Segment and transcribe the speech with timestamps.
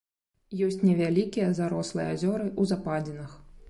[0.67, 3.43] Ёсць невялікія зарослыя азёры ў западзінах.